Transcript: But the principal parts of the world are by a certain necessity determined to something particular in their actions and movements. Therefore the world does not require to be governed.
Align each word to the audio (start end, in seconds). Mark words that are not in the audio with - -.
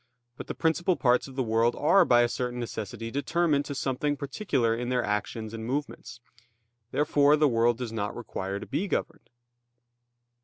But 0.35 0.47
the 0.47 0.55
principal 0.55 0.95
parts 0.95 1.27
of 1.27 1.35
the 1.35 1.43
world 1.43 1.75
are 1.75 2.05
by 2.05 2.23
a 2.23 2.27
certain 2.27 2.59
necessity 2.59 3.11
determined 3.11 3.65
to 3.65 3.75
something 3.75 4.17
particular 4.17 4.75
in 4.75 4.89
their 4.89 5.03
actions 5.03 5.53
and 5.53 5.63
movements. 5.63 6.19
Therefore 6.89 7.37
the 7.37 7.47
world 7.47 7.77
does 7.77 7.91
not 7.91 8.15
require 8.15 8.59
to 8.59 8.65
be 8.65 8.87
governed. 8.87 9.29